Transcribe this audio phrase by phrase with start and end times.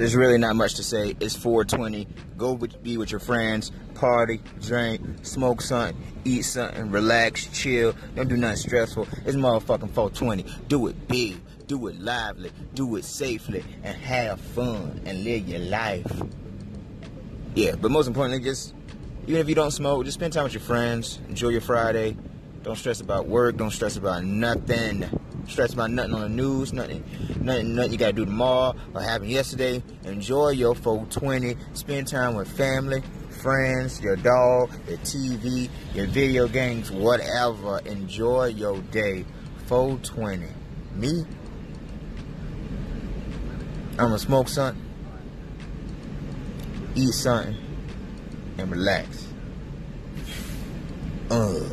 [0.00, 1.14] there's really not much to say.
[1.20, 2.08] It's 420.
[2.38, 7.94] Go with, be with your friends, party, drink, smoke something, eat something, relax, chill.
[8.14, 9.06] Don't do nothing stressful.
[9.26, 10.46] It's motherfucking 420.
[10.68, 15.58] Do it big, do it lively, do it safely, and have fun and live your
[15.58, 16.10] life.
[17.54, 18.74] Yeah, but most importantly, just
[19.26, 21.20] even if you don't smoke, just spend time with your friends.
[21.28, 22.16] Enjoy your Friday.
[22.62, 23.58] Don't stress about work.
[23.58, 25.04] Don't stress about nothing.
[25.50, 26.72] Stress about nothing on the news.
[26.72, 27.04] Nothing.
[27.40, 27.74] Nothing.
[27.74, 29.82] Nothing you gotta do tomorrow or happened yesterday.
[30.04, 31.56] Enjoy your 420.
[31.72, 33.02] Spend time with family,
[33.42, 37.80] friends, your dog, your TV, your video games, whatever.
[37.80, 39.24] Enjoy your day.
[39.66, 40.46] 420.
[40.94, 41.24] Me?
[43.98, 44.82] I'm gonna smoke something,
[46.94, 47.56] eat something,
[48.56, 49.26] and relax.
[51.28, 51.69] Uh.